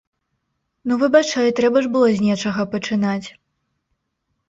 [0.91, 3.27] Ну выбачай, трэба ж было з нечага пачынаць.